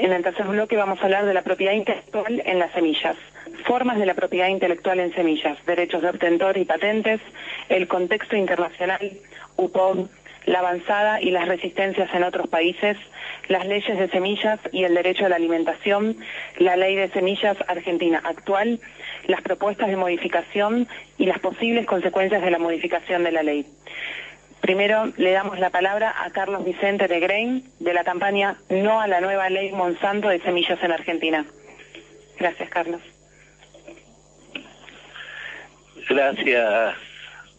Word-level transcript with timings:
En 0.00 0.14
el 0.14 0.22
tercer 0.22 0.46
bloque 0.46 0.76
vamos 0.76 0.98
a 0.98 1.04
hablar 1.04 1.26
de 1.26 1.34
la 1.34 1.42
propiedad 1.42 1.74
intelectual 1.74 2.42
en 2.46 2.58
las 2.58 2.72
semillas, 2.72 3.16
formas 3.66 3.98
de 3.98 4.06
la 4.06 4.14
propiedad 4.14 4.48
intelectual 4.48 4.98
en 4.98 5.12
semillas, 5.12 5.58
derechos 5.66 6.00
de 6.00 6.08
obtentor 6.08 6.56
y 6.56 6.64
patentes, 6.64 7.20
el 7.68 7.86
contexto 7.86 8.34
internacional, 8.34 9.12
UPOB, 9.56 10.08
la 10.46 10.60
avanzada 10.60 11.20
y 11.20 11.30
las 11.30 11.46
resistencias 11.46 12.08
en 12.14 12.22
otros 12.22 12.48
países, 12.48 12.96
las 13.48 13.66
leyes 13.66 13.98
de 13.98 14.08
semillas 14.08 14.58
y 14.72 14.84
el 14.84 14.94
derecho 14.94 15.26
a 15.26 15.28
la 15.28 15.36
alimentación, 15.36 16.16
la 16.56 16.76
ley 16.76 16.96
de 16.96 17.10
semillas 17.10 17.58
argentina 17.68 18.22
actual, 18.24 18.80
las 19.26 19.42
propuestas 19.42 19.88
de 19.88 19.96
modificación 19.96 20.88
y 21.18 21.26
las 21.26 21.40
posibles 21.40 21.84
consecuencias 21.84 22.40
de 22.40 22.50
la 22.50 22.58
modificación 22.58 23.22
de 23.22 23.32
la 23.32 23.42
ley. 23.42 23.66
Primero 24.60 25.12
le 25.16 25.32
damos 25.32 25.58
la 25.58 25.70
palabra 25.70 26.14
a 26.22 26.30
Carlos 26.30 26.64
Vicente 26.64 27.08
de 27.08 27.20
Grain 27.20 27.64
de 27.78 27.94
la 27.94 28.04
campaña 28.04 28.58
No 28.68 29.00
a 29.00 29.06
la 29.06 29.20
nueva 29.20 29.48
ley 29.48 29.72
Monsanto 29.72 30.28
de 30.28 30.40
semillas 30.40 30.78
en 30.82 30.92
Argentina. 30.92 31.46
Gracias, 32.38 32.68
Carlos. 32.68 33.00
Gracias, 36.08 36.94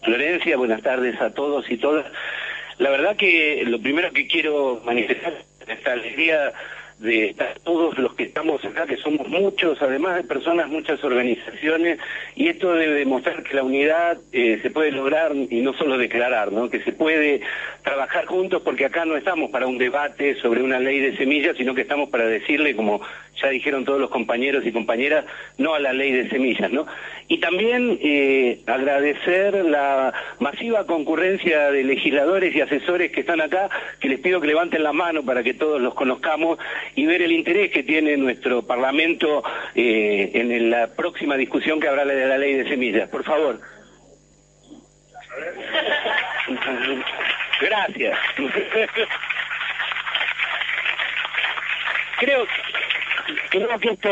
Florencia. 0.04 0.58
Buenas 0.58 0.82
tardes 0.82 1.20
a 1.22 1.34
todos 1.34 1.70
y 1.72 1.78
todas. 1.78 2.06
La 2.78 2.90
verdad 2.90 3.16
que 3.16 3.64
lo 3.66 3.82
primero 3.82 4.12
que 4.12 4.28
quiero 4.28 4.82
manifestar 4.84 5.34
es 5.34 5.70
esta 5.70 5.94
alegría 5.94 6.52
de 7.02 7.36
todos 7.64 7.98
los 7.98 8.14
que 8.14 8.24
estamos 8.24 8.64
acá, 8.64 8.86
que 8.86 8.98
somos 8.98 9.28
muchos, 9.28 9.82
además 9.82 10.18
de 10.18 10.24
personas, 10.24 10.70
muchas 10.70 11.04
organizaciones, 11.04 12.00
y 12.36 12.48
esto 12.48 12.74
debe 12.74 12.94
demostrar 12.94 13.44
que 13.44 13.56
la 13.56 13.64
unidad 13.64 14.20
eh, 14.32 14.60
se 14.62 14.70
puede 14.70 14.92
lograr 14.92 15.34
y 15.36 15.62
no 15.62 15.74
solo 15.74 15.98
declarar, 15.98 16.52
¿no? 16.52 16.70
que 16.70 16.82
se 16.84 16.92
puede 16.92 17.42
trabajar 17.84 18.26
juntos 18.26 18.62
porque 18.64 18.86
acá 18.86 19.06
no 19.06 19.18
estamos 19.18 19.50
para 19.50 19.66
un 19.66 19.80
debate 19.80 20.36
sobre 20.36 20.62
una 20.62 20.80
ley 20.80 21.00
de 21.00 21.18
semillas, 21.18 21.58
sino 21.58 21.74
que 21.74 21.82
estamos 21.82 22.10
para 22.10 22.26
decirle, 22.26 22.76
como 22.76 23.02
ya 23.42 23.50
dijeron 23.50 23.86
todos 23.86 24.00
los 24.00 24.10
compañeros 24.10 24.66
y 24.66 24.72
compañeras, 24.72 25.26
no 25.58 25.74
a 25.74 25.80
la 25.80 25.94
ley 25.94 26.12
de 26.12 26.30
semillas. 26.30 26.72
¿no? 26.72 26.86
Y 27.28 27.40
también 27.40 27.98
eh, 28.02 28.60
agradecer 28.68 29.66
la 29.66 30.14
masiva 30.40 30.86
concurrencia 30.86 31.72
de 31.72 31.84
legisladores 31.84 32.56
y 32.56 32.62
asesores 32.62 33.12
que 33.12 33.22
están 33.22 33.42
acá, 33.42 33.70
que 34.00 34.10
les 34.10 34.20
pido 34.20 34.42
que 34.42 34.48
levanten 34.48 34.84
la 34.84 34.94
mano 34.94 35.24
para 35.24 35.44
que 35.44 35.54
todos 35.54 35.82
los 35.82 35.94
conozcamos 35.94 36.60
y 36.96 37.06
ver 37.06 37.22
el 37.22 37.32
interés 37.32 37.72
que 37.72 37.84
tiene 37.84 38.18
nuestro 38.18 38.64
Parlamento 38.64 39.44
eh, 39.76 40.32
en 40.34 40.70
la 40.70 40.88
próxima 40.88 41.36
discusión 41.36 41.80
que 41.80 41.88
habrá 41.88 42.06
de 42.06 42.26
la 42.26 42.38
ley 42.38 42.56
de 42.56 42.68
semillas. 42.68 43.10
Por 43.10 43.24
favor. 43.24 43.60
Gracias. 47.62 48.18
Creo, 52.20 52.46
creo 53.50 53.80
que 53.80 53.90
esto 53.90 54.10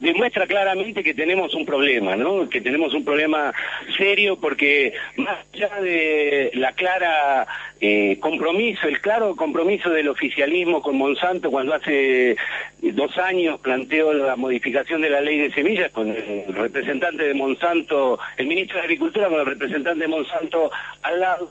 demuestra 0.00 0.46
claramente 0.46 1.02
que 1.02 1.14
tenemos 1.14 1.54
un 1.54 1.64
problema, 1.64 2.16
¿no? 2.16 2.48
Que 2.48 2.60
tenemos 2.60 2.94
un 2.94 3.04
problema 3.04 3.52
serio 3.96 4.38
porque 4.40 4.92
más 5.16 5.38
allá 5.52 5.80
de 5.80 6.50
la 6.54 6.72
clara 6.72 7.46
eh, 7.80 8.18
compromiso, 8.20 8.88
el 8.88 9.00
claro 9.00 9.36
compromiso 9.36 9.90
del 9.90 10.08
oficialismo 10.08 10.80
con 10.82 10.96
Monsanto 10.96 11.50
cuando 11.50 11.74
hace 11.74 12.36
dos 12.80 13.16
años 13.18 13.60
planteó 13.60 14.12
la 14.12 14.36
modificación 14.36 15.02
de 15.02 15.10
la 15.10 15.20
ley 15.20 15.38
de 15.38 15.52
semillas 15.52 15.90
con 15.92 16.10
el 16.10 16.54
representante 16.54 17.24
de 17.24 17.34
Monsanto, 17.34 18.18
el 18.36 18.46
ministro 18.46 18.78
de 18.78 18.84
Agricultura 18.84 19.28
con 19.28 19.40
el 19.40 19.46
representante 19.46 20.00
de 20.00 20.08
Monsanto 20.08 20.70
al 21.02 21.20
lado, 21.20 21.50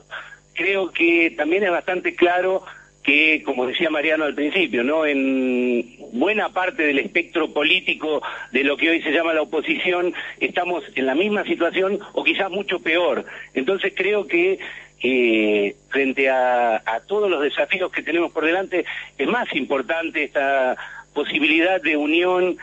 creo 0.53 0.91
que 0.91 1.33
también 1.37 1.63
es 1.63 1.71
bastante 1.71 2.15
claro 2.15 2.63
que, 3.05 3.43
como 3.43 3.67
decía 3.67 3.89
Mariano 3.89 4.25
al 4.25 4.33
principio, 4.33 4.83
¿no? 4.83 5.05
En 5.05 5.85
buena 6.13 6.49
parte 6.49 6.83
del 6.83 6.97
espectro 6.97 7.53
político 7.53 8.21
de 8.51 8.63
lo 8.63 8.77
que 8.77 8.89
hoy 8.89 9.01
se 9.01 9.11
llama 9.11 9.33
la 9.33 9.43
oposición, 9.43 10.13
estamos 10.39 10.83
en 10.95 11.05
la 11.05 11.13
misma 11.13 11.43
situación 11.43 11.99
o 12.13 12.23
quizás 12.23 12.49
mucho 12.49 12.79
peor. 12.79 13.25
Entonces 13.53 13.93
creo 13.95 14.25
que 14.25 14.57
eh, 15.03 15.75
frente 15.89 16.29
a, 16.29 16.77
a 16.77 16.99
todos 17.01 17.29
los 17.29 17.43
desafíos 17.43 17.91
que 17.91 18.01
tenemos 18.01 18.31
por 18.31 18.43
delante, 18.43 18.85
es 19.17 19.27
más 19.27 19.53
importante 19.55 20.23
esta 20.23 20.75
posibilidad 21.13 21.81
de 21.81 21.97
unión 21.97 22.57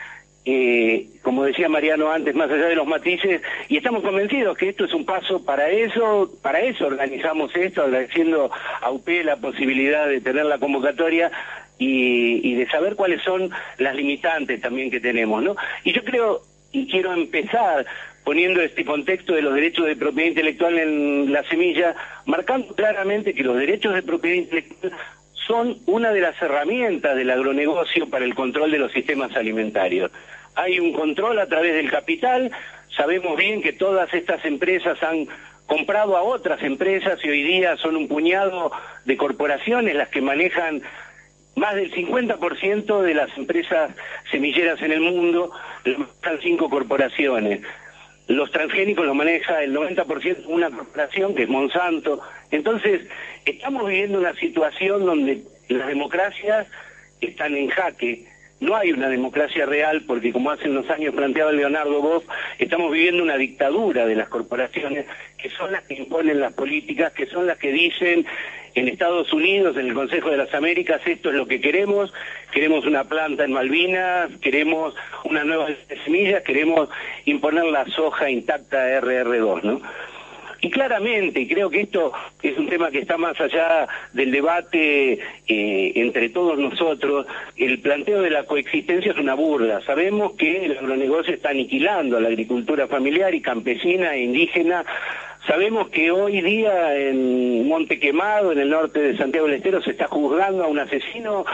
eh, 0.45 1.07
como 1.21 1.45
decía 1.45 1.69
Mariano 1.69 2.11
antes, 2.11 2.35
más 2.35 2.51
allá 2.51 2.67
de 2.67 2.75
los 2.75 2.87
matices, 2.87 3.41
y 3.69 3.77
estamos 3.77 4.03
convencidos 4.03 4.57
que 4.57 4.69
esto 4.69 4.85
es 4.85 4.93
un 4.93 5.05
paso 5.05 5.43
para 5.43 5.69
eso, 5.69 6.31
para 6.41 6.59
eso 6.59 6.87
organizamos 6.87 7.55
esto, 7.55 7.83
agradeciendo 7.83 8.51
a 8.81 8.91
UP 8.91 9.07
la 9.23 9.37
posibilidad 9.37 10.07
de 10.07 10.21
tener 10.21 10.45
la 10.45 10.57
convocatoria 10.57 11.31
y, 11.77 12.47
y 12.47 12.55
de 12.55 12.67
saber 12.69 12.95
cuáles 12.95 13.21
son 13.23 13.51
las 13.77 13.95
limitantes 13.95 14.59
también 14.61 14.91
que 14.91 14.99
tenemos, 14.99 15.41
¿no? 15.41 15.55
Y 15.83 15.93
yo 15.93 16.03
creo, 16.03 16.41
y 16.71 16.87
quiero 16.87 17.13
empezar 17.13 17.85
poniendo 18.23 18.61
este 18.61 18.85
contexto 18.85 19.33
de 19.33 19.41
los 19.41 19.53
derechos 19.53 19.85
de 19.85 19.95
propiedad 19.95 20.29
intelectual 20.29 20.77
en 20.77 21.31
la 21.31 21.43
semilla, 21.43 21.95
marcando 22.25 22.73
claramente 22.75 23.33
que 23.33 23.43
los 23.43 23.57
derechos 23.57 23.93
de 23.93 24.03
propiedad 24.03 24.37
intelectual 24.37 24.93
son 25.47 25.79
una 25.85 26.11
de 26.11 26.21
las 26.21 26.41
herramientas 26.41 27.15
del 27.15 27.29
agronegocio 27.29 28.09
para 28.09 28.25
el 28.25 28.35
control 28.35 28.71
de 28.71 28.79
los 28.79 28.91
sistemas 28.91 29.35
alimentarios. 29.35 30.11
Hay 30.55 30.79
un 30.79 30.93
control 30.93 31.39
a 31.39 31.47
través 31.47 31.75
del 31.75 31.89
capital, 31.89 32.51
sabemos 32.95 33.37
bien 33.37 33.61
que 33.61 33.73
todas 33.73 34.13
estas 34.13 34.45
empresas 34.45 35.01
han 35.03 35.27
comprado 35.65 36.17
a 36.17 36.21
otras 36.21 36.61
empresas 36.63 37.19
y 37.23 37.29
hoy 37.29 37.43
día 37.43 37.77
son 37.77 37.95
un 37.95 38.07
puñado 38.07 38.71
de 39.05 39.17
corporaciones 39.17 39.95
las 39.95 40.09
que 40.09 40.21
manejan 40.21 40.81
más 41.55 41.75
del 41.75 41.91
50% 41.91 43.01
de 43.01 43.13
las 43.13 43.35
empresas 43.37 43.91
semilleras 44.31 44.81
en 44.81 44.91
el 44.91 45.01
mundo, 45.01 45.51
están 45.85 46.39
cinco 46.41 46.69
corporaciones. 46.69 47.61
Los 48.27 48.51
transgénicos 48.51 49.05
los 49.05 49.15
maneja 49.15 49.63
el 49.63 49.75
90% 49.75 50.45
una 50.47 50.69
corporación 50.69 51.35
que 51.35 51.43
es 51.43 51.49
Monsanto. 51.49 52.21
Entonces, 52.51 53.01
estamos 53.45 53.87
viviendo 53.87 54.19
una 54.19 54.33
situación 54.35 55.05
donde 55.05 55.43
las 55.67 55.87
democracias 55.87 56.67
están 57.19 57.55
en 57.55 57.69
jaque. 57.69 58.25
No 58.59 58.77
hay 58.77 58.93
una 58.93 59.09
democracia 59.09 59.65
real 59.65 60.03
porque, 60.07 60.31
como 60.31 60.51
hace 60.51 60.69
unos 60.69 60.89
años 60.89 61.13
planteaba 61.13 61.51
Leonardo 61.51 62.01
Boff, 62.01 62.23
estamos 62.59 62.91
viviendo 62.93 63.21
una 63.21 63.35
dictadura 63.35 64.05
de 64.05 64.15
las 64.15 64.29
corporaciones 64.29 65.05
que 65.37 65.49
son 65.49 65.73
las 65.73 65.83
que 65.83 65.95
imponen 65.95 66.39
las 66.39 66.53
políticas, 66.53 67.11
que 67.11 67.25
son 67.25 67.45
las 67.45 67.57
que 67.57 67.73
dicen 67.73 68.25
en 68.75 68.87
Estados 68.87 69.31
Unidos, 69.33 69.77
en 69.77 69.87
el 69.87 69.93
Consejo 69.93 70.29
de 70.29 70.37
las 70.37 70.53
Américas, 70.53 71.01
esto 71.05 71.29
es 71.29 71.35
lo 71.35 71.45
que 71.45 71.61
queremos, 71.61 72.13
queremos 72.51 72.85
una 72.85 73.03
planta 73.03 73.43
en 73.43 73.53
Malvinas, 73.53 74.31
queremos 74.41 74.95
una 75.23 75.43
nueva 75.43 75.67
semilla, 76.03 76.43
queremos 76.43 76.89
imponer 77.25 77.65
la 77.65 77.85
soja 77.85 78.29
intacta 78.29 78.99
RR2, 79.01 79.63
¿no? 79.63 79.81
Y 80.63 80.69
claramente, 80.69 81.41
y 81.41 81.47
creo 81.47 81.69
que 81.69 81.81
esto 81.81 82.13
es 82.41 82.57
un 82.57 82.69
tema 82.69 82.89
que 82.89 82.99
está 82.99 83.17
más 83.17 83.37
allá 83.41 83.85
del 84.13 84.31
debate 84.31 85.19
eh, 85.45 85.91
entre 85.95 86.29
todos 86.29 86.57
nosotros, 86.57 87.27
el 87.57 87.81
planteo 87.81 88.21
de 88.21 88.29
la 88.29 88.45
coexistencia 88.45 89.11
es 89.11 89.17
una 89.17 89.33
burla. 89.33 89.81
Sabemos 89.81 90.35
que 90.37 90.67
el 90.67 90.77
agronegocio 90.77 91.33
está 91.33 91.49
aniquilando 91.49 92.15
a 92.15 92.21
la 92.21 92.29
agricultura 92.29 92.87
familiar 92.87 93.35
y 93.35 93.41
campesina 93.41 94.15
e 94.15 94.23
indígena 94.23 94.85
Sabemos 95.47 95.89
que 95.89 96.09
hoy 96.09 96.41
día 96.41 96.95
en 96.95 97.67
Monte 97.67 97.99
Quemado, 97.99 98.53
en 98.53 98.59
el 98.59 98.69
norte 98.69 99.01
de 99.01 99.17
Santiago 99.17 99.47
del 99.47 99.57
Estero, 99.57 99.81
se 99.81 99.91
está 99.91 100.07
juzgando 100.07 100.63
a 100.63 100.67
un 100.67 100.79
asesino 100.79 101.45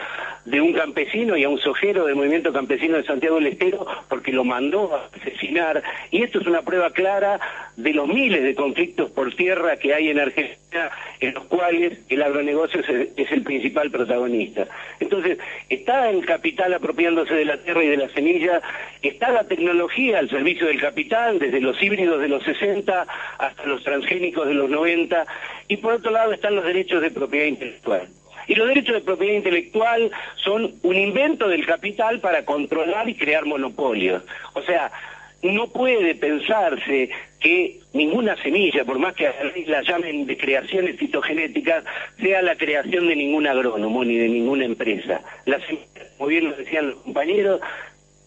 de 0.50 0.62
un 0.62 0.74
campesino 0.74 1.38
y 1.38 1.44
a 1.44 1.50
un 1.50 1.60
sojero 1.60 2.06
del 2.06 2.16
movimiento 2.16 2.52
campesino 2.52 2.98
de 2.98 3.04
Santiago 3.04 3.36
del 3.36 3.48
Estero 3.48 3.86
porque 4.08 4.32
lo 4.32 4.44
mandó 4.44 4.96
a 4.96 5.10
asesinar. 5.16 5.84
Y 6.10 6.24
esto 6.24 6.40
es 6.40 6.48
una 6.48 6.64
prueba 6.64 6.90
clara 6.92 7.40
de 7.76 7.94
los 7.94 8.08
miles 8.08 8.44
de 8.44 8.56
conflictos 8.56 9.12
por 9.12 9.34
tierra 9.36 9.78
que 9.78 9.94
hay 9.94 10.10
en 10.10 10.20
Argentina, 10.20 10.90
en 11.20 11.34
los 11.36 11.46
cuales 11.46 12.00
el 12.10 12.24
agronegocio 12.24 12.82
es 12.82 13.32
el, 13.32 13.44
principal 13.44 13.92
protagonista. 13.92 14.68
Entonces, 15.00 15.38
está 15.70 16.10
el 16.10 16.26
capital 16.26 16.74
apropiándose 16.74 17.34
de 17.34 17.46
la 17.46 17.58
tierra 17.58 17.84
y 17.84 17.88
de 17.88 17.98
la 17.98 18.10
semilla, 18.10 18.62
está 19.02 19.32
la 19.32 19.44
tecnología 19.44 20.20
al 20.20 20.30
servicio 20.30 20.68
del 20.68 20.82
capital, 20.82 21.40
desde 21.40 21.62
los 21.62 21.82
híbridos 21.82 22.22
de 22.22 22.28
los 22.28 22.44
60 22.44 23.08
hasta 23.38 23.66
los 23.66 23.84
transgénicos 23.84 24.48
de 24.48 24.56
los 24.56 24.70
90, 24.70 25.26
y 25.68 25.78
por 25.78 25.94
otro 25.94 26.12
lado 26.12 26.34
están 26.34 26.56
los 26.56 26.66
derechos 26.66 27.02
de 27.02 27.12
propiedad 27.12 27.46
intelectual. 27.46 28.08
Y 28.50 28.56
los 28.56 28.68
derechos 28.68 28.96
de 28.96 29.02
propiedad 29.02 29.36
intelectual 29.36 30.10
son 30.44 30.74
un 30.82 30.96
invento 30.98 31.48
del 31.48 31.68
capital 31.68 32.20
para 32.20 32.44
controlar 32.44 33.08
y 33.08 33.14
crear 33.14 33.46
monopolios. 33.46 34.24
O 34.56 34.62
sea, 34.64 34.92
no 35.44 35.68
puede 35.68 36.16
pensarse 36.16 37.12
que 37.40 37.80
ninguna 37.94 38.36
semilla, 38.42 38.84
por 38.84 38.98
más 38.98 39.14
que 39.14 39.30
la 39.68 39.84
llamen 39.84 40.26
de 40.26 40.36
creaciones 40.36 40.98
fitogenéticas, 40.98 41.84
sea 42.20 42.42
la 42.42 42.56
creación 42.56 43.08
de 43.08 43.16
ningún 43.16 43.46
agrónomo 43.46 44.04
ni 44.04 44.18
de 44.18 44.28
ninguna 44.28 44.66
empresa. 44.66 45.22
Las 45.46 45.62
como 46.18 46.30
bien 46.30 46.50
lo 46.50 46.56
decían 46.56 46.88
los 46.88 47.00
compañeros, 47.02 47.62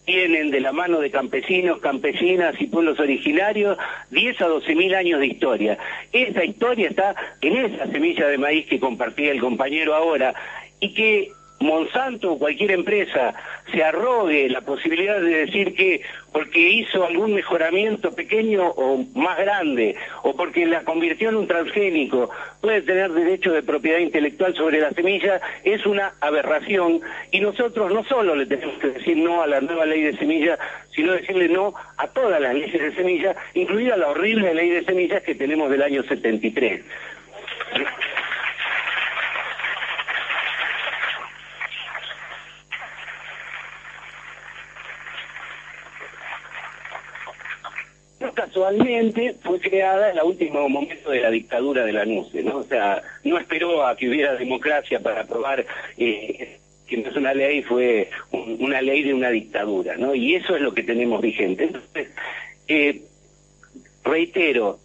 tienen 0.05 0.51
de 0.51 0.59
la 0.59 0.71
mano 0.71 0.99
de 0.99 1.11
campesinos, 1.11 1.79
campesinas 1.79 2.59
y 2.59 2.67
pueblos 2.67 2.99
originarios 2.99 3.77
10 4.11 4.41
a 4.41 4.47
12 4.47 4.75
mil 4.75 4.93
años 4.95 5.19
de 5.19 5.27
historia. 5.27 5.77
Esa 6.11 6.43
historia 6.43 6.89
está 6.89 7.15
en 7.41 7.57
esa 7.57 7.87
semilla 7.87 8.27
de 8.27 8.37
maíz 8.37 8.67
que 8.67 8.79
compartía 8.79 9.31
el 9.31 9.39
compañero 9.39 9.95
ahora 9.95 10.33
y 10.79 10.93
que 10.93 11.31
Monsanto 11.63 12.33
o 12.33 12.39
cualquier 12.39 12.71
empresa 12.71 13.33
se 13.71 13.83
arrogue 13.83 14.49
la 14.49 14.61
posibilidad 14.61 15.19
de 15.19 15.45
decir 15.45 15.73
que 15.73 16.01
porque 16.31 16.59
hizo 16.59 17.05
algún 17.05 17.33
mejoramiento 17.33 18.13
pequeño 18.13 18.67
o 18.67 19.05
más 19.15 19.37
grande, 19.37 19.95
o 20.23 20.35
porque 20.35 20.65
la 20.65 20.83
convirtió 20.83 21.29
en 21.29 21.35
un 21.35 21.47
transgénico, 21.47 22.29
puede 22.59 22.81
tener 22.81 23.11
derecho 23.11 23.51
de 23.53 23.63
propiedad 23.63 23.99
intelectual 23.99 24.53
sobre 24.55 24.81
la 24.81 24.91
semilla, 24.91 25.39
es 25.63 25.85
una 25.85 26.13
aberración. 26.19 27.01
Y 27.31 27.39
nosotros 27.39 27.91
no 27.93 28.03
solo 28.03 28.35
le 28.35 28.45
tenemos 28.45 28.77
que 28.79 28.87
decir 28.87 29.17
no 29.17 29.41
a 29.41 29.47
la 29.47 29.61
nueva 29.61 29.85
ley 29.85 30.01
de 30.01 30.17
semillas, 30.17 30.59
sino 30.95 31.13
decirle 31.13 31.47
no 31.47 31.73
a 31.97 32.07
todas 32.07 32.41
las 32.41 32.53
leyes 32.53 32.81
de 32.81 32.95
semillas, 32.95 33.35
incluida 33.53 33.95
la 33.95 34.09
horrible 34.09 34.53
ley 34.53 34.69
de 34.69 34.83
semillas 34.83 35.23
que 35.23 35.35
tenemos 35.35 35.69
del 35.69 35.83
año 35.83 36.03
73. 36.03 36.81
Casualmente 48.53 49.35
fue 49.41 49.59
creada 49.59 50.11
en 50.11 50.17
el 50.17 50.23
último 50.23 50.69
momento 50.69 51.09
de 51.09 51.21
la 51.21 51.31
dictadura 51.31 51.83
de 51.85 51.91
la 51.91 52.05
NUCE, 52.05 52.43
¿no? 52.43 52.57
O 52.57 52.63
sea, 52.63 53.01
no 53.23 53.39
esperó 53.39 53.83
a 53.85 53.97
que 53.97 54.07
hubiera 54.07 54.35
democracia 54.35 54.99
para 54.99 55.21
aprobar 55.21 55.65
eh, 55.97 56.59
que 56.85 56.97
no 56.97 57.09
es 57.09 57.15
una 57.15 57.33
ley, 57.33 57.63
fue 57.63 58.09
una 58.31 58.79
ley 58.81 59.01
de 59.01 59.13
una 59.15 59.31
dictadura, 59.31 59.97
¿no? 59.97 60.13
Y 60.13 60.35
eso 60.35 60.55
es 60.55 60.61
lo 60.61 60.71
que 60.71 60.83
tenemos 60.83 61.19
vigente. 61.19 61.63
Entonces, 61.63 62.09
eh, 62.67 63.01
reitero, 64.03 64.79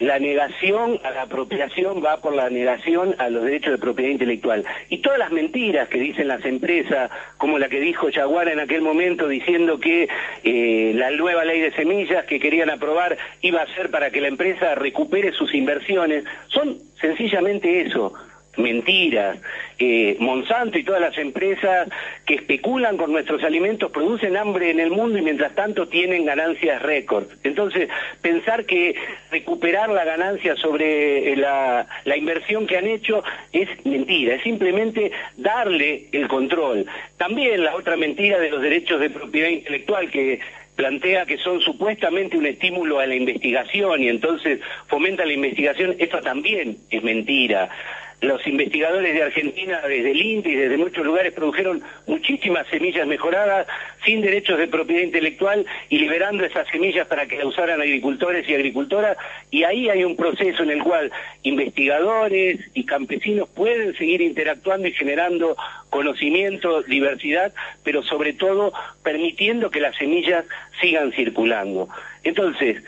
la 0.00 0.18
negación 0.18 0.98
a 1.04 1.10
la 1.10 1.22
apropiación 1.22 2.02
va 2.02 2.16
por 2.16 2.34
la 2.34 2.48
negación 2.48 3.14
a 3.18 3.28
los 3.28 3.44
derechos 3.44 3.72
de 3.72 3.78
propiedad 3.78 4.10
intelectual. 4.10 4.64
Y 4.88 4.98
todas 4.98 5.18
las 5.18 5.30
mentiras 5.30 5.88
que 5.88 5.98
dicen 5.98 6.26
las 6.26 6.44
empresas, 6.44 7.10
como 7.36 7.58
la 7.58 7.68
que 7.68 7.80
dijo 7.80 8.08
Yaguara 8.08 8.52
en 8.52 8.60
aquel 8.60 8.80
momento 8.80 9.28
diciendo 9.28 9.78
que 9.78 10.08
eh, 10.42 10.92
la 10.94 11.10
nueva 11.10 11.44
ley 11.44 11.60
de 11.60 11.72
semillas 11.72 12.24
que 12.24 12.40
querían 12.40 12.70
aprobar 12.70 13.18
iba 13.42 13.60
a 13.60 13.74
ser 13.74 13.90
para 13.90 14.10
que 14.10 14.22
la 14.22 14.28
empresa 14.28 14.74
recupere 14.74 15.32
sus 15.32 15.54
inversiones, 15.54 16.24
son 16.48 16.78
sencillamente 16.98 17.82
eso, 17.82 18.14
mentiras. 18.56 19.38
Eh, 19.78 20.16
Monsanto 20.18 20.78
y 20.78 20.84
todas 20.84 21.00
las 21.00 21.16
empresas 21.16 21.88
que 22.26 22.34
especulan 22.34 22.98
con 22.98 23.12
nuestros 23.12 23.42
alimentos 23.42 23.90
producen 23.90 24.36
hambre 24.36 24.70
en 24.70 24.78
el 24.78 24.90
mundo 24.90 25.18
y 25.18 25.22
mientras 25.22 25.54
tanto 25.54 25.88
tienen 25.88 26.26
ganancias 26.26 26.82
récord. 26.82 27.24
Entonces, 27.44 27.88
pensar 28.20 28.66
que 28.66 28.94
recuperar 29.30 29.88
la 29.88 30.04
ganancia 30.04 30.54
sobre 30.56 31.32
eh, 31.32 31.36
la, 31.36 31.86
inversión 32.14 32.66
que 32.66 32.76
han 32.76 32.86
hecho 32.86 33.22
es 33.52 33.68
mentira, 33.86 34.34
es 34.34 34.42
simplemente 34.42 35.12
darle 35.38 36.08
el 36.12 36.28
control. 36.28 36.84
También 37.16 37.64
la 37.64 37.74
otra 37.74 37.96
mentira 37.96 38.38
de 38.38 38.50
los 38.50 38.60
derechos 38.60 39.00
de 39.00 39.08
propiedad 39.08 39.48
intelectual 39.48 40.10
que 40.10 40.40
plantea 40.76 41.24
que 41.24 41.38
son 41.38 41.60
supuestamente 41.60 42.36
un 42.36 42.46
estímulo 42.46 42.98
a 42.98 43.06
la 43.06 43.14
investigación 43.14 44.02
y 44.02 44.08
entonces 44.08 44.60
fomenta 44.88 45.24
la 45.24 45.32
investigación, 45.32 45.94
eso 45.98 46.20
también 46.20 46.76
es 46.90 47.02
mentira 47.02 47.70
los 48.20 48.46
investigadores 48.46 49.14
de 49.14 49.22
Argentina, 49.22 49.80
desde 49.86 50.10
el 50.10 50.20
y 50.20 50.54
desde 50.54 50.76
muchos 50.76 51.04
lugares, 51.04 51.32
produjeron 51.32 51.82
muchísimas 52.06 52.66
semillas 52.68 53.06
mejoradas 53.06 53.66
sin 54.04 54.20
derechos 54.20 54.58
de 54.58 54.68
propiedad 54.68 55.02
intelectual 55.02 55.64
y 55.88 55.98
liberando 55.98 56.44
esas 56.44 56.68
semillas 56.68 57.06
para 57.06 57.26
que 57.26 57.36
las 57.36 57.46
usaran 57.46 57.80
agricultores 57.80 58.46
y 58.48 58.54
agricultoras. 58.54 59.16
Y 59.50 59.64
ahí 59.64 59.88
hay 59.88 60.04
un 60.04 60.16
proceso 60.16 60.62
en 60.62 60.70
el 60.70 60.82
cual 60.82 61.10
investigadores 61.42 62.60
y 62.74 62.84
campesinos 62.84 63.48
pueden 63.48 63.96
seguir 63.96 64.20
interactuando 64.20 64.86
y 64.86 64.92
generando 64.92 65.56
conocimiento, 65.88 66.82
diversidad, 66.82 67.52
pero 67.84 68.02
sobre 68.02 68.34
todo 68.34 68.72
permitiendo 69.02 69.70
que 69.70 69.80
las 69.80 69.96
semillas 69.96 70.44
sigan 70.80 71.12
circulando. 71.12 71.88
Entonces, 72.22 72.82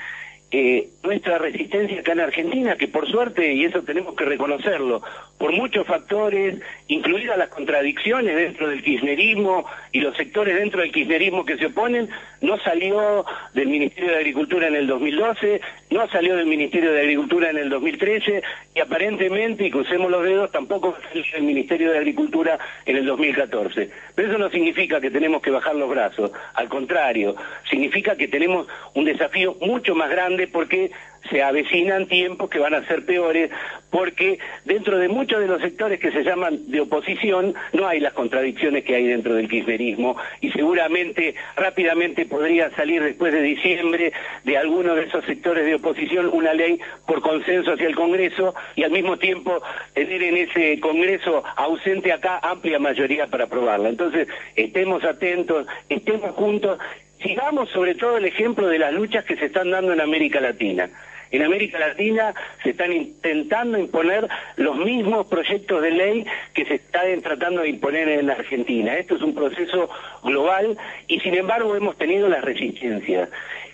eh, 0.52 0.90
nuestra 1.02 1.38
resistencia 1.38 2.00
acá 2.00 2.12
en 2.12 2.20
Argentina, 2.20 2.76
que 2.76 2.87
por 2.87 3.10
suerte, 3.10 3.54
y 3.54 3.64
eso 3.64 3.82
tenemos 3.82 4.14
que 4.14 4.26
reconocerlo, 4.26 5.02
por 5.42 5.50
muchos 5.50 5.84
factores, 5.88 6.60
incluidas 6.86 7.36
las 7.36 7.48
contradicciones 7.48 8.36
dentro 8.36 8.68
del 8.68 8.80
kirchnerismo 8.80 9.64
y 9.90 9.98
los 9.98 10.16
sectores 10.16 10.54
dentro 10.54 10.82
del 10.82 10.92
kirchnerismo 10.92 11.44
que 11.44 11.56
se 11.56 11.66
oponen, 11.66 12.08
no 12.42 12.56
salió 12.60 13.24
del 13.52 13.66
Ministerio 13.66 14.12
de 14.12 14.18
Agricultura 14.18 14.68
en 14.68 14.76
el 14.76 14.86
2012, 14.86 15.60
no 15.90 16.08
salió 16.10 16.36
del 16.36 16.46
Ministerio 16.46 16.92
de 16.92 17.00
Agricultura 17.00 17.50
en 17.50 17.58
el 17.58 17.70
2013 17.70 18.40
y 18.76 18.78
aparentemente, 18.78 19.66
y 19.66 19.70
crucemos 19.72 20.12
los 20.12 20.22
dedos, 20.22 20.52
tampoco 20.52 20.96
salió 21.08 21.24
del 21.32 21.42
Ministerio 21.42 21.90
de 21.90 21.98
Agricultura 21.98 22.56
en 22.86 22.98
el 22.98 23.04
2014. 23.04 23.90
Pero 24.14 24.28
eso 24.28 24.38
no 24.38 24.48
significa 24.48 25.00
que 25.00 25.10
tenemos 25.10 25.42
que 25.42 25.50
bajar 25.50 25.74
los 25.74 25.90
brazos, 25.90 26.30
al 26.54 26.68
contrario, 26.68 27.34
significa 27.68 28.14
que 28.14 28.28
tenemos 28.28 28.68
un 28.94 29.06
desafío 29.06 29.56
mucho 29.60 29.96
más 29.96 30.08
grande 30.08 30.46
porque 30.46 30.92
se 31.30 31.42
avecinan 31.42 32.06
tiempos 32.06 32.50
que 32.50 32.58
van 32.58 32.74
a 32.74 32.86
ser 32.86 33.04
peores, 33.04 33.50
porque 33.90 34.38
dentro 34.64 34.98
de 34.98 35.08
muchos 35.08 35.40
de 35.40 35.46
los 35.46 35.60
sectores 35.60 36.00
que 36.00 36.10
se 36.10 36.24
llaman 36.24 36.70
de 36.70 36.80
oposición 36.80 37.54
no 37.72 37.86
hay 37.86 38.00
las 38.00 38.14
contradicciones 38.14 38.84
que 38.84 38.94
hay 38.94 39.06
dentro 39.06 39.34
del 39.34 39.48
kirchnerismo 39.48 40.16
y 40.40 40.50
seguramente 40.50 41.34
rápidamente 41.56 42.24
podría 42.24 42.70
salir 42.70 43.02
después 43.02 43.32
de 43.32 43.42
diciembre 43.42 44.12
de 44.44 44.56
alguno 44.56 44.94
de 44.94 45.04
esos 45.04 45.24
sectores 45.26 45.66
de 45.66 45.74
oposición 45.74 46.30
una 46.32 46.54
ley 46.54 46.80
por 47.06 47.20
consenso 47.20 47.72
hacia 47.72 47.86
el 47.86 47.94
Congreso 47.94 48.54
y 48.74 48.84
al 48.84 48.90
mismo 48.90 49.19
tiempo 49.19 49.62
tener 49.92 50.22
en 50.22 50.36
ese 50.38 50.80
Congreso 50.80 51.44
ausente 51.56 52.12
acá 52.12 52.40
amplia 52.42 52.78
mayoría 52.78 53.26
para 53.26 53.44
aprobarla. 53.44 53.90
Entonces, 53.90 54.26
estemos 54.56 55.04
atentos, 55.04 55.66
estemos 55.88 56.30
juntos 56.32 56.79
sigamos 57.22 57.69
sobre 57.70 57.94
todo 57.94 58.17
el 58.17 58.24
ejemplo 58.24 58.67
de 58.67 58.79
las 58.79 58.93
luchas 58.93 59.24
que 59.24 59.36
se 59.36 59.46
están 59.46 59.70
dando 59.70 59.93
en 59.93 60.00
América 60.00 60.41
Latina. 60.41 60.91
En 61.32 61.43
América 61.43 61.79
Latina 61.79 62.34
se 62.62 62.70
están 62.70 62.93
intentando 62.93 63.79
imponer 63.79 64.29
los 64.56 64.77
mismos 64.77 65.27
proyectos 65.27 65.82
de 65.82 65.91
ley 65.91 66.27
que 66.53 66.67
se 66.67 66.74
están 66.74 67.20
tratando 67.22 67.62
de 67.62 67.70
imponer 67.70 68.08
en 68.08 68.31
Argentina. 68.31 68.96
Esto 68.96 69.17
es 69.17 69.22
un 69.22 69.34
proceso 69.34 69.89
global 70.22 70.77
y 71.08 71.20
sin 71.20 71.34
embargo 71.34 71.74
hemos 71.74 71.96
tenido 71.96 72.29
las 72.29 72.44
resistencias. 72.44 73.31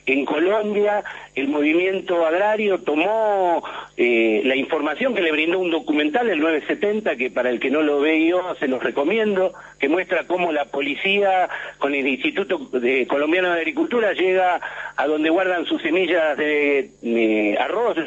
En 0.08 0.24
Colombia 0.24 1.04
el 1.34 1.48
movimiento 1.48 2.24
agrario 2.24 2.78
tomó 2.78 3.62
eh, 3.98 4.40
la 4.42 4.56
información 4.56 5.14
que 5.14 5.20
le 5.20 5.30
brindó 5.30 5.58
un 5.58 5.70
documental, 5.70 6.30
el 6.30 6.40
970, 6.40 7.16
que 7.16 7.30
para 7.30 7.50
el 7.50 7.60
que 7.60 7.70
no 7.70 7.82
lo 7.82 8.00
ve 8.00 8.26
yo 8.26 8.54
se 8.58 8.68
los 8.68 8.82
recomiendo, 8.82 9.52
que 9.78 9.90
muestra 9.90 10.26
cómo 10.26 10.50
la 10.50 10.64
policía 10.64 11.50
con 11.76 11.94
el 11.94 12.08
Instituto 12.08 12.58
Colombiano 13.06 13.52
de 13.52 13.58
Agricultura 13.58 14.14
llega 14.14 14.58
a 14.96 15.06
donde 15.06 15.28
guardan 15.28 15.66
sus 15.66 15.82
semillas 15.82 16.38
de 16.38 17.58
arroz, 17.60 17.98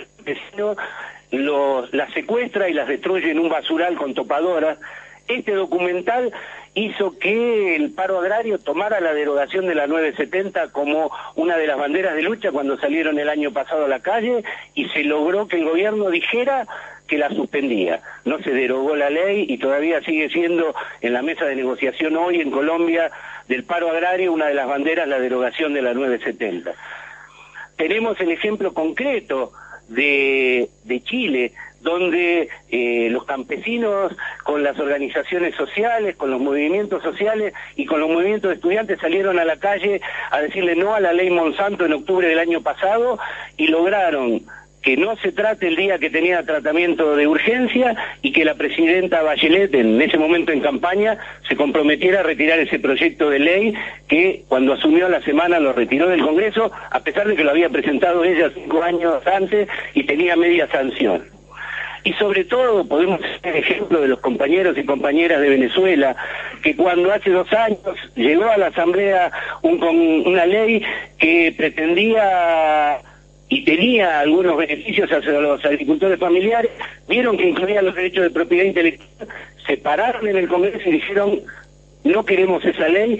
las 1.92 2.14
secuestra 2.14 2.68
y 2.68 2.74
las 2.74 2.88
destruye 2.88 3.30
en 3.30 3.38
un 3.38 3.50
basural 3.50 3.96
con 3.96 4.16
topadoras. 4.16 4.80
Este 5.28 5.54
documental 5.54 6.34
hizo 6.74 7.18
que 7.20 7.76
el 7.76 7.92
paro 7.92 8.20
agrario 8.20 8.58
tomara 8.58 9.02
la 9.02 9.14
derogación 9.14 9.68
de 9.68 9.76
la 9.76 9.88
970 9.88 10.72
como 10.72 11.12
una 11.36 11.58
de 11.58 11.68
las 11.68 11.78
banderas 11.78 12.16
de 12.16 12.22
lucha 12.22 12.52
cuando 12.52 12.78
salieron 12.78 13.20
el 13.20 13.30
año 13.30 13.52
pasado 13.52 13.86
a 13.86 13.90
la 13.90 14.00
calle 14.00 14.44
y 14.74 14.88
se 14.90 15.04
logró 15.04 15.48
que 15.48 15.58
el 15.58 15.66
gobierno 15.66 16.10
dijera 16.10 16.68
que 17.08 17.18
la 17.18 17.30
suspendía. 17.30 18.02
No 18.24 18.40
se 18.40 18.52
derogó 18.52 18.96
la 18.96 19.10
ley 19.10 19.46
y 19.50 19.58
todavía 19.58 20.02
sigue 20.02 20.30
siendo 20.30 20.74
en 21.02 21.14
la 21.14 21.22
mesa 21.22 21.46
de 21.46 21.56
negociación 21.56 22.16
hoy 22.16 22.40
en 22.40 22.52
Colombia 22.52 23.12
del 23.50 23.66
paro 23.66 23.90
agrario 23.90 24.32
una 24.32 24.48
de 24.48 24.54
las 24.54 24.68
banderas 24.68 25.08
la 25.10 25.20
derogación 25.20 25.74
de 25.74 25.82
la 25.82 25.94
970. 25.94 26.74
Tenemos 27.76 28.18
el 28.22 28.32
ejemplo 28.32 28.74
concreto 28.74 29.52
de, 29.90 30.70
de 30.86 31.04
Chile, 31.04 31.52
donde 31.82 32.50
eh, 32.70 33.10
los 33.12 33.26
campesinos 33.26 34.16
con 34.44 34.64
las 34.64 34.80
organizaciones 34.80 35.56
sociales, 35.56 36.16
con 36.16 36.32
los 36.32 36.40
movimientos 36.40 37.04
sociales 37.04 37.54
y 37.76 37.86
con 37.86 38.00
los 38.00 38.10
movimientos 38.10 38.50
de 38.50 38.56
estudiantes 38.56 39.00
salieron 39.00 39.40
a 39.40 39.46
la 39.46 39.58
calle 39.58 40.02
a 40.30 40.42
decirle 40.42 40.76
no 40.76 40.94
a 40.94 41.00
la 41.00 41.14
ley 41.14 41.30
Monsanto 41.30 41.86
en 41.86 41.94
octubre 41.94 42.28
del 42.28 42.40
año 42.40 42.62
pasado 42.62 43.20
y 43.58 43.68
lograron 43.68 44.42
que 44.82 44.98
no 44.98 45.16
se 45.18 45.32
trate 45.32 45.68
el 45.68 45.76
día 45.76 46.00
que 46.00 46.10
tenía 46.10 46.44
tratamiento 46.44 47.16
de 47.16 47.28
urgencia 47.28 47.96
y 48.22 48.32
que 48.32 48.46
la 48.46 48.56
presidenta 48.56 49.22
Bachelet, 49.22 49.74
en 49.76 50.02
ese 50.02 50.18
momento 50.18 50.52
en 50.52 50.62
campaña, 50.62 51.18
se 51.48 51.56
comprometiera 51.56 52.22
a 52.22 52.24
retirar 52.24 52.60
ese 52.60 52.80
proyecto 52.80 53.30
de 53.30 53.40
ley 53.40 53.74
que 54.08 54.44
cuando 54.48 54.74
asumió 54.74 55.08
la 55.08 55.22
semana 55.22 55.60
lo 55.60 55.74
retiró 55.74 56.08
del 56.08 56.22
Congreso, 56.22 56.72
a 56.90 57.00
pesar 57.02 57.28
de 57.28 57.36
que 57.36 57.44
lo 57.44 57.52
había 57.52 57.70
presentado 57.70 58.24
ella 58.24 58.52
cinco 58.54 58.82
años 58.82 59.26
antes 59.28 59.68
y 59.94 60.04
tenía 60.04 60.36
media 60.36 60.68
sanción. 60.68 61.41
Y 62.04 62.14
sobre 62.14 62.46
todo 62.46 62.86
podemos 62.86 63.20
ser 63.44 63.56
ejemplo 63.56 64.02
de 64.02 64.08
los 64.08 64.20
compañeros 64.20 64.78
y 64.78 64.84
compañeras 64.84 65.40
de 65.40 65.50
Venezuela, 65.50 66.16
que 66.64 66.76
cuando 66.76 67.12
hace 67.12 67.30
dos 67.30 67.52
años 67.54 67.80
llegó 68.16 68.46
a 68.46 68.58
la 68.58 68.68
Asamblea 68.68 69.32
una 69.62 70.46
ley 70.46 70.84
que 71.20 71.54
pretendía 71.56 73.00
y 73.50 73.66
tenía 73.66 74.22
algunos 74.22 74.58
beneficios 74.58 75.12
hacia 75.12 75.34
los 75.34 75.64
agricultores 75.66 76.18
familiares, 76.18 76.72
vieron 77.08 77.38
que 77.38 77.50
incluía 77.50 77.82
los 77.82 77.94
derechos 77.94 78.24
de 78.24 78.30
propiedad 78.30 78.64
intelectual, 78.64 79.28
se 79.68 79.78
pararon 79.78 80.26
en 80.28 80.38
el 80.38 80.48
Congreso 80.48 80.88
y 80.88 80.94
dijeron, 80.94 81.42
no 82.06 82.26
queremos 82.26 82.64
esa 82.64 82.88
ley, 82.88 83.20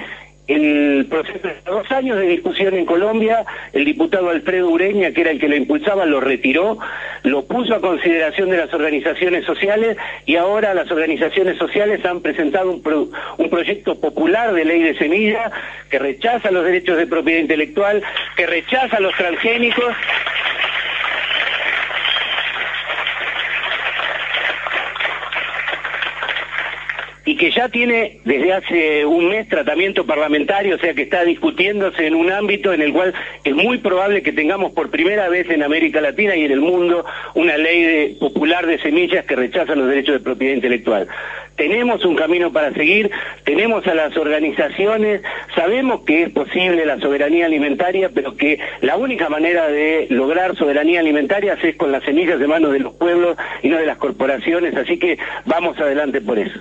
el 0.54 1.06
proceso 1.10 1.48
de 1.48 1.56
dos 1.66 1.92
años 1.92 2.18
de 2.18 2.28
discusión 2.28 2.74
en 2.74 2.86
Colombia, 2.86 3.46
el 3.74 3.86
diputado 3.86 4.30
Alfredo 4.30 4.70
Ureña, 4.70 5.12
que 5.12 5.22
era 5.22 5.32
el 5.32 5.40
que 5.40 5.48
lo 5.48 5.56
impulsaba, 5.56 6.06
lo 6.06 6.20
retiró, 6.20 6.78
lo 7.24 7.46
puso 7.46 7.76
a 7.76 7.82
consideración 7.82 8.50
de 8.50 8.58
las 8.58 8.74
organizaciones 8.74 9.46
sociales 9.46 9.98
y 10.26 10.36
ahora 10.36 10.74
las 10.74 10.90
organizaciones 10.92 11.58
sociales 11.58 12.04
han 12.06 12.22
presentado 12.22 12.72
un, 12.72 13.12
un 13.38 13.50
proyecto 13.50 14.00
popular 14.00 14.54
de 14.54 14.66
ley 14.66 14.82
de 14.82 14.98
semilla 14.98 15.52
que 15.90 16.00
rechaza 16.00 16.52
los 16.52 16.66
derechos 16.66 16.98
de 16.98 17.08
propiedad 17.08 17.42
intelectual, 17.42 18.02
que 18.36 18.48
rechaza 18.48 19.00
los 19.00 19.16
transgénicos 19.16 19.94
y 27.26 27.36
que 27.36 27.52
ya 27.52 27.70
tiene 27.70 28.20
desde 28.26 28.54
hace 28.54 29.06
un 29.06 29.30
mes 29.30 29.48
tratamiento 29.48 30.06
parlamentario, 30.06 30.76
o 30.76 30.80
sea 30.80 30.94
que 30.94 31.04
está 31.04 31.24
discutiéndose 31.24 32.08
en 32.08 32.16
un 32.16 32.32
ámbito 32.32 32.74
en 32.74 32.82
el 32.82 32.94
cual 32.94 33.14
es 33.44 33.54
muy 33.54 33.78
probable 33.78 34.24
que 34.24 34.34
tengamos 34.34 34.74
por 34.74 34.90
primera 34.90 35.30
vez 35.30 35.50
en 35.50 35.62
América 35.62 36.02
Latina 36.02 36.36
y 36.36 36.46
en 36.46 36.52
el 36.52 36.62
mundo 36.62 37.06
una 37.36 37.58
ley 37.58 38.18
popular 38.20 38.66
de 38.66 38.80
semillas 38.80 39.26
que 39.26 39.36
rechaza 39.36 39.76
los 39.76 39.88
derechos 39.88 40.16
de 40.16 40.20
propiedad 40.20 40.56
intelectual. 40.56 41.08
Tenemos 41.58 42.04
un 42.06 42.16
camino 42.16 42.52
para 42.52 42.74
seguir, 42.74 43.12
tenemos 43.44 43.86
a 43.86 43.94
las 43.94 44.18
organizaciones, 44.18 45.22
sabemos 45.54 46.02
que 46.06 46.24
es 46.24 46.30
posible 46.32 46.86
la 46.86 47.00
soberanía 47.00 47.46
alimentaria, 47.46 48.10
pero 48.10 48.36
que 48.36 48.58
la 48.82 48.96
única 48.96 49.30
manera 49.30 49.68
de 49.68 50.08
lograr 50.10 50.56
soberanía 50.56 51.02
alimentaria 51.02 51.58
es 51.62 51.76
con 51.76 51.92
las 51.92 52.04
semillas 52.04 52.40
de 52.40 52.48
manos 52.48 52.72
de 52.72 52.80
los 52.80 52.94
pueblos 52.94 53.38
y 53.62 53.70
no 53.70 53.78
de 53.78 53.86
las 53.86 53.98
corporaciones, 53.98 54.76
así 54.76 54.98
que 54.98 55.20
vamos 55.46 55.78
adelante 55.80 56.20
por 56.22 56.40
eso. 56.40 56.60